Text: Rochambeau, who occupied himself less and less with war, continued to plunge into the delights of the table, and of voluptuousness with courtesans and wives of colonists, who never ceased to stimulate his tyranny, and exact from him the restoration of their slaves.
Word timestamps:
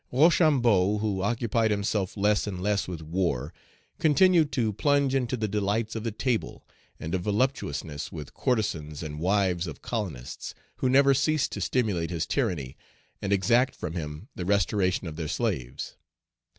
Rochambeau, 0.11 0.97
who 0.97 1.21
occupied 1.21 1.69
himself 1.69 2.17
less 2.17 2.47
and 2.47 2.59
less 2.59 2.87
with 2.87 3.03
war, 3.03 3.53
continued 3.99 4.51
to 4.53 4.73
plunge 4.73 5.13
into 5.13 5.37
the 5.37 5.47
delights 5.47 5.95
of 5.95 6.03
the 6.03 6.11
table, 6.11 6.65
and 6.99 7.13
of 7.13 7.21
voluptuousness 7.21 8.11
with 8.11 8.33
courtesans 8.33 9.03
and 9.03 9.19
wives 9.19 9.67
of 9.67 9.83
colonists, 9.83 10.55
who 10.77 10.89
never 10.89 11.13
ceased 11.13 11.51
to 11.51 11.61
stimulate 11.61 12.09
his 12.09 12.25
tyranny, 12.25 12.75
and 13.21 13.31
exact 13.31 13.75
from 13.75 13.93
him 13.93 14.27
the 14.33 14.43
restoration 14.43 15.05
of 15.07 15.17
their 15.17 15.27
slaves. 15.27 15.95